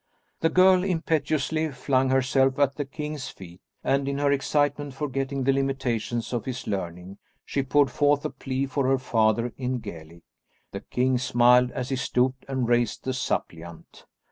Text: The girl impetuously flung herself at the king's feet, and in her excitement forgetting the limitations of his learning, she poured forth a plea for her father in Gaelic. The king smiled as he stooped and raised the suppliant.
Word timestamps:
The 0.39 0.49
girl 0.49 0.83
impetuously 0.83 1.71
flung 1.71 2.09
herself 2.09 2.57
at 2.57 2.73
the 2.75 2.85
king's 2.85 3.29
feet, 3.29 3.61
and 3.83 4.07
in 4.07 4.17
her 4.17 4.31
excitement 4.31 4.95
forgetting 4.95 5.43
the 5.43 5.53
limitations 5.53 6.33
of 6.33 6.45
his 6.45 6.65
learning, 6.65 7.19
she 7.45 7.61
poured 7.61 7.91
forth 7.91 8.25
a 8.25 8.31
plea 8.31 8.65
for 8.65 8.87
her 8.87 8.97
father 8.97 9.53
in 9.57 9.77
Gaelic. 9.77 10.23
The 10.71 10.81
king 10.81 11.19
smiled 11.19 11.69
as 11.73 11.89
he 11.89 11.97
stooped 11.97 12.45
and 12.47 12.67
raised 12.67 13.03
the 13.03 13.13
suppliant. 13.13 14.07